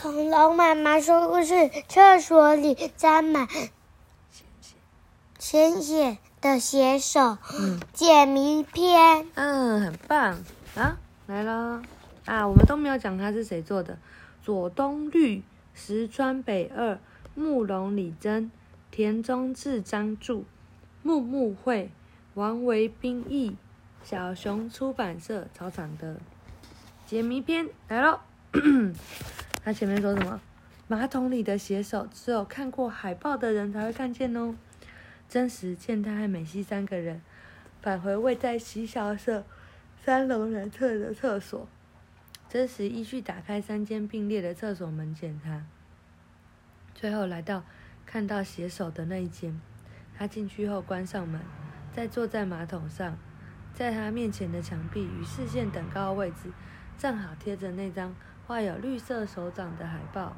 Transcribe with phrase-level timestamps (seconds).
[0.00, 3.46] 恐龙妈妈说故事：厕所里沾满
[5.38, 7.36] 鲜血的写手。
[7.52, 9.28] 嗯解谜篇。
[9.34, 10.42] 嗯，很棒
[10.74, 10.96] 啊！
[11.26, 11.82] 来了
[12.24, 13.98] 啊，我们都没有讲他是谁做的。
[14.42, 15.42] 左东绿、
[15.74, 16.98] 石川北二、
[17.34, 18.50] 慕容李真、
[18.90, 20.44] 田中智章著，
[21.02, 21.90] 木木会、
[22.32, 23.54] 王维兵译，
[24.02, 26.16] 小熊出版社草场的
[27.06, 28.20] 解谜篇来喽。
[29.62, 30.40] 他前面说什么？
[30.88, 34.54] 马桶里的写手只有看过海报的人才会看见哦。
[35.28, 37.22] 真实健太和美希三个人
[37.80, 39.44] 返回位在西校舍
[40.02, 41.68] 三楼南侧的厕所。
[42.48, 45.62] 真实依序打开三间并列的厕所门检查，
[46.92, 47.62] 最后来到
[48.04, 49.60] 看到写手的那一间。
[50.18, 51.40] 他进去后关上门，
[51.92, 53.16] 再坐在马桶上，
[53.72, 56.50] 在他面前的墙壁与视线等高的位置，
[57.00, 58.14] 正好贴着那张
[58.46, 60.36] 画有绿色手掌的海报。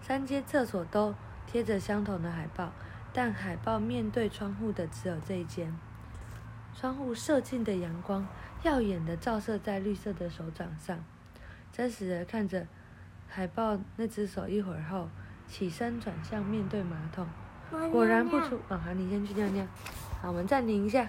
[0.00, 1.14] 三间厕所都
[1.46, 2.72] 贴着相同的海报，
[3.12, 5.76] 但海报面对窗户的只有这一间。
[6.74, 8.26] 窗户射进的阳光
[8.62, 11.04] 耀眼的照射在绿色的手掌上，
[11.70, 12.66] 真实的看着
[13.28, 15.10] 海报那只手一会儿后，
[15.46, 17.28] 起身转向面对马桶，
[17.92, 19.66] 果然不出啊、好，你先去尿尿。
[20.22, 21.06] 好，我们暂停一下。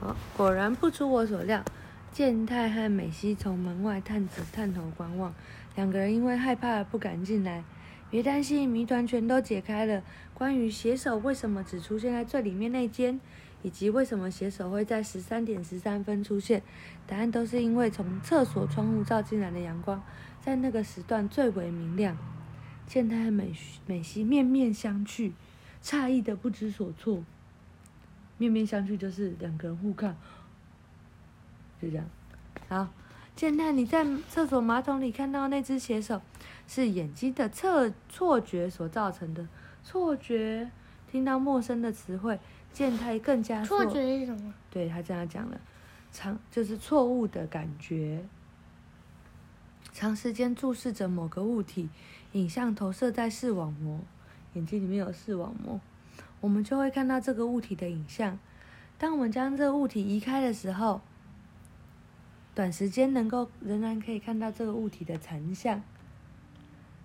[0.00, 1.62] 哦，果然不出我所料，
[2.12, 5.32] 健太和美希从门外探子探头观望，
[5.76, 7.62] 两个人因为害怕而不敢进来。
[8.10, 10.02] 别担心，谜团全都解开了。
[10.34, 13.20] 关于写手为什么只出现在最里面那间，
[13.62, 16.62] 以及为什么写手会在十三点十三分出现，
[17.06, 20.02] 答案都是因为从厕所窗户照进来的阳光，
[20.40, 22.16] 在那个时段最为明亮。
[22.86, 23.52] 健太和美
[23.86, 25.32] 美希面面相觑，
[25.82, 27.22] 诧异的不知所措。
[28.38, 30.16] 面面相觑就是两个人互看，
[31.80, 32.04] 就这样。
[32.68, 32.88] 好，
[33.36, 36.20] 健太，你在厕所马桶里看到那只写手，
[36.66, 39.46] 是眼睛的错错觉所造成的
[39.82, 40.70] 错觉。
[41.10, 42.38] 听到陌生的词汇，
[42.70, 44.52] 健太更加错觉是什么？
[44.70, 45.58] 对他这样讲了，
[46.12, 48.22] 长就是错误的感觉。
[49.90, 51.88] 长时间注视着某个物体，
[52.32, 54.00] 影像投射在视网膜，
[54.52, 55.80] 眼睛里面有视网膜，
[56.42, 58.38] 我们就会看到这个物体的影像。
[58.98, 61.00] 当我们将这个物体移开的时候，
[62.58, 65.80] 短时间能够仍然可以看到这个物体的残像。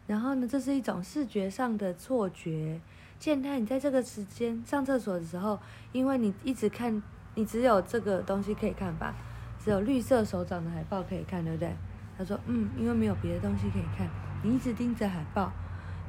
[0.08, 2.81] 然后呢，这是一种视觉上的错觉。
[3.19, 5.59] 健太，你在这个时间上厕所的时候，
[5.92, 7.03] 因为你一直看，
[7.36, 9.13] 你只有这个东西可以看吧，
[9.63, 11.72] 只有绿色手掌的海报可以看，对不对？
[12.18, 14.09] 他说，嗯，因为没有别的东西可以看，
[14.42, 15.53] 你一直盯着海报，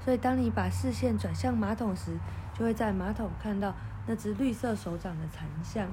[0.03, 2.19] 所以当你把视线转向马桶时，
[2.59, 3.75] 就会在马桶看到
[4.07, 5.87] 那只绿色手掌的残像。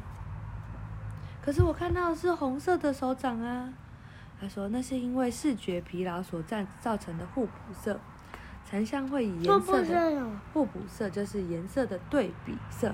[1.41, 3.74] 可是我看到的是红色的手掌啊。
[4.40, 8.00] 他说那是因为视觉疲劳所造造成的互补色，
[8.66, 10.28] 残像会以颜色的？
[10.52, 12.91] 互补色就是颜色的对比色。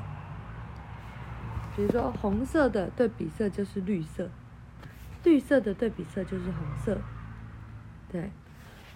[1.75, 4.29] 比如说红色的对比色就是绿色，
[5.23, 6.97] 绿色的对比色就是红色。
[8.11, 8.31] 对，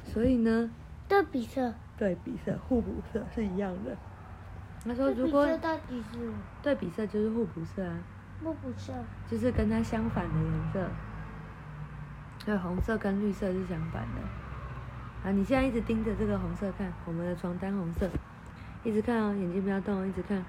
[0.03, 0.69] 所以呢，
[1.07, 1.73] 对比色。
[1.97, 3.95] 对比色、互补色是一样的。
[4.83, 6.33] 他说，如果色到底是
[6.63, 8.00] 对比色就是互补色啊，
[8.44, 8.94] 不补色？
[9.29, 10.90] 就是跟它相反的颜色。
[12.46, 15.29] 对，红色跟绿色是相反的。
[15.29, 18.09] 啊，你现在一直盯着这个红色看，我们的床单红色，
[18.84, 20.44] 一直看哦，眼睛不要动，一直看。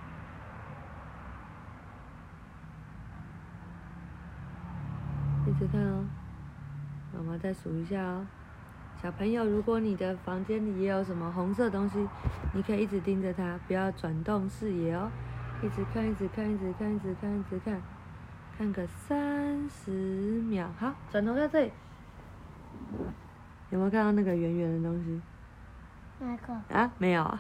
[5.47, 6.05] 一直看哦，
[7.15, 8.27] 妈妈再数一下哦。
[9.03, 12.09] 小朋友，如果你的房间里也有什么红色东西，
[12.55, 15.11] 你可以一直盯着它，不要转动视野哦，
[15.63, 17.81] 一直看，一直看，一直看，一直看，一直看，
[18.59, 19.93] 看个三十
[20.43, 20.69] 秒。
[20.77, 21.71] 好，转头在这里，
[23.71, 25.21] 有没有看到那个圆圆的东西？
[26.19, 26.53] 哪个？
[26.77, 27.23] 啊，没有。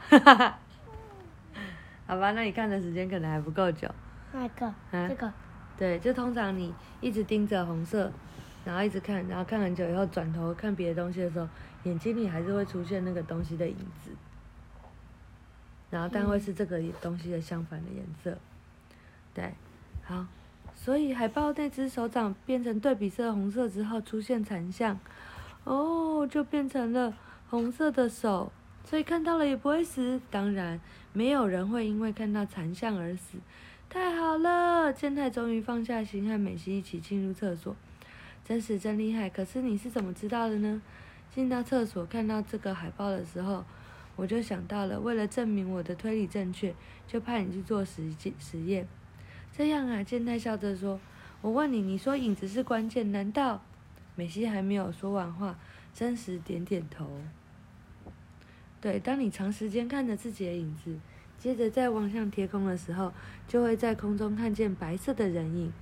[2.07, 3.89] 好吧，那你看的时间可能还不够久。
[4.33, 4.67] 哪个？
[4.67, 5.33] 啊这个。
[5.77, 8.13] 对，就通常你一直盯着红色，
[8.65, 11.49] 然后一直看，然后看很久以后转头看别的东西的时候，
[11.83, 14.13] 眼睛里还是会出现那个东西的影子，
[15.93, 18.39] 然后但会是这个东西的相反的颜色。
[19.35, 19.53] 对，
[20.03, 20.27] 好，
[20.75, 24.99] 所以海豹那只手掌变成对比色红色之后出现残像，
[25.65, 27.15] 哦，就变成了
[27.51, 28.51] 红色的手，
[28.85, 30.19] 所以看到了也不会死。
[30.31, 30.81] 当然，
[31.13, 33.37] 没有人会因为看到残像而死。
[33.91, 34.91] 太好了！
[34.91, 37.77] 健太终于放下心，和美希一起进入厕所。
[38.43, 40.81] 真是真厉害，可是你是怎么知道的呢？
[41.35, 43.65] 进到厕所看到这个海报的时候，
[44.17, 46.75] 我就想到了，为了证明我的推理正确，
[47.07, 48.87] 就派你去做实际实验。
[49.57, 51.01] 这样啊，健太笑着说
[51.41, 53.63] ：“我问你，你说影子是关键，难道？”
[54.15, 55.59] 美希还没有说完话，
[55.95, 57.21] 真实点点头。
[58.81, 60.99] 对，当你长时间看着自己的影子，
[61.39, 63.13] 接着再望向天空的时候，
[63.49, 65.73] 就会在空中看见白色的人影。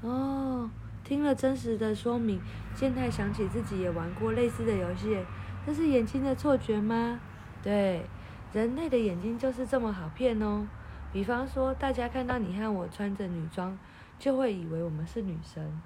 [0.00, 0.70] 哦，
[1.04, 2.40] 听了真实的说明，
[2.74, 5.18] 健太想起自己也玩过类似的游戏。
[5.66, 7.20] 这是眼睛的错觉吗？
[7.62, 8.06] 对，
[8.52, 10.66] 人类的眼睛就是这么好骗哦。
[11.12, 13.78] 比方说，大家看到你和我穿着女装，
[14.18, 15.80] 就会以为我们是女生。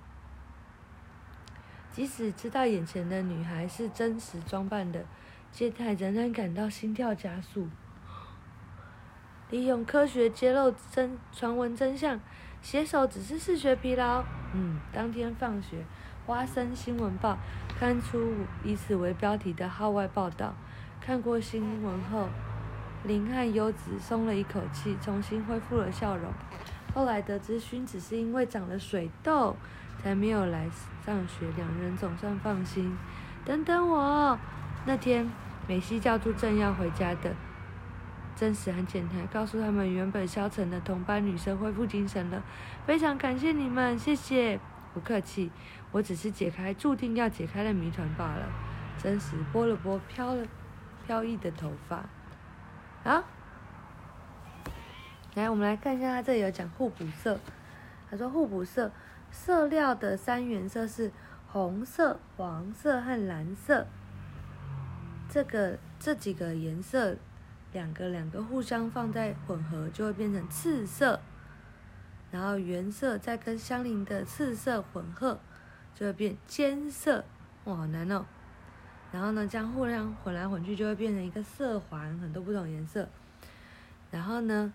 [1.90, 5.04] 即使知道眼前的女孩是真实装扮的。
[5.52, 7.68] 健太仍然感到心跳加速。
[9.50, 12.18] 利用科学揭露真传闻真相，
[12.60, 14.24] 写手只是视觉疲劳。
[14.52, 15.76] 嗯，当天放学，
[16.26, 17.38] 《花生新闻报》
[17.78, 18.34] 刊出
[18.64, 20.54] 以此为标题的号外报道。
[21.06, 22.30] 看过新闻后，
[23.02, 26.32] 林和优子松了一口气，重新恢复了笑容。
[26.94, 29.54] 后来得知薰只是因为长了水痘，
[30.02, 30.66] 才没有来
[31.04, 32.96] 上学，两人总算放心。
[33.44, 34.38] 等等我，
[34.86, 35.30] 那天。
[35.66, 37.34] 美希叫住正要回家的
[38.36, 42.42] 真实和健太，告诉他们原本消沉的同班女生恢复精神了。
[42.86, 44.58] 非常感谢你们，谢谢。
[44.94, 45.50] 不客气，
[45.92, 48.46] 我只是解开注定要解开的谜团罢了。
[48.98, 50.42] 真实拨了拨飘了
[51.06, 52.04] 飘逸的头发。
[53.02, 53.22] 好，
[55.34, 57.38] 来，我们来看一下，他这里有讲互补色。
[58.10, 58.90] 他说互补色
[59.30, 61.10] 色料的三原色是
[61.46, 63.86] 红色、黄色和蓝色。
[65.28, 67.16] 这个这几个颜色，
[67.72, 71.20] 两个两个互相放在混合，就会变成赤色。
[72.30, 75.40] 然后原色再跟相邻的赤色混合，
[75.94, 77.24] 就会变间色。
[77.64, 78.24] 哇，好难哦！
[79.14, 83.08] 然后呢，将互相混来混去，就会变成一个色环，很多不同颜色。
[84.10, 84.72] 然后呢，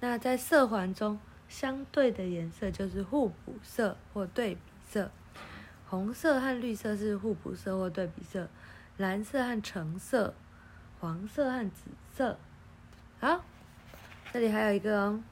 [0.00, 1.20] 那在色环中，
[1.50, 5.10] 相对的颜色就是互补色或对比色。
[5.86, 8.48] 红色和绿色是互补色或对比色。
[8.96, 10.32] 蓝色和橙色，
[10.98, 11.82] 黄色和紫
[12.16, 12.38] 色，
[13.20, 13.44] 好，
[14.32, 15.22] 这里还有一个哦。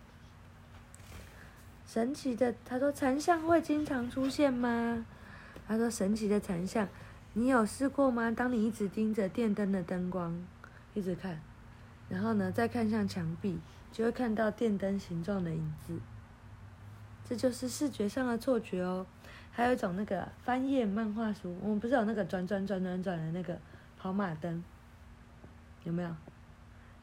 [1.86, 5.06] 神奇的，他说残像会经常出现吗？
[5.66, 6.86] 他说神奇的残像，
[7.34, 8.30] 你有试过吗？
[8.30, 10.38] 当你一直盯着电灯的灯光，
[10.92, 11.40] 一直看，
[12.10, 13.58] 然后呢再看向墙壁，
[13.90, 15.98] 就会看到电灯形状的影子。
[17.24, 19.06] 这就是视觉上的错觉哦。
[19.50, 23.58] 还有一种那个翻页漫画书，我们不是有那个转转转转转的那个
[23.98, 24.62] 跑马灯，
[25.84, 26.10] 有没有？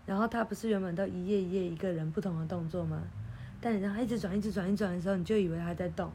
[0.05, 3.01] 然后它不是原本都一页一页一个人不同的动作吗？
[3.61, 6.11] 但你让它一直转一直转一转的时候，你就以为它在动，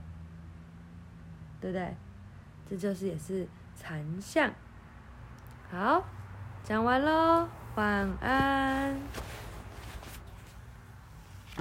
[1.60, 1.94] 对不对？
[2.70, 4.50] 这就是也是残像。
[5.70, 6.04] 好，
[6.62, 8.96] 讲完喽，晚安。